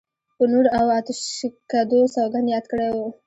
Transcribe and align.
په 0.37 0.43
نور 0.51 0.65
او 0.79 0.85
آتشکدو 0.97 1.99
سوګند 2.13 2.47
یاد 2.53 2.65
کړی 2.71 2.89
و. 2.93 2.97